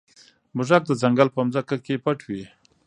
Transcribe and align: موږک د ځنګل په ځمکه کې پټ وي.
موږک 0.55 0.83
د 0.87 0.91
ځنګل 1.01 1.27
په 1.35 1.41
ځمکه 1.53 1.75
کې 1.85 1.95
پټ 2.05 2.19
وي. 2.27 2.43